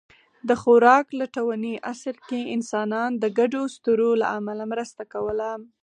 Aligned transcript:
د 0.47 0.49
خوراک 0.61 1.05
لټوني 1.19 1.73
عصر 1.91 2.15
کې 2.27 2.51
انسانان 2.55 3.11
د 3.17 3.25
ګډو 3.37 3.59
اسطورو 3.69 4.09
له 4.21 4.27
امله 4.37 4.63
مرسته 4.73 5.03
کوله. 5.13 5.51